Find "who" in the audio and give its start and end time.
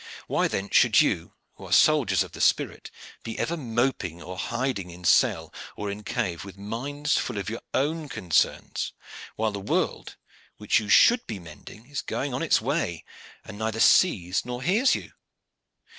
1.57-1.65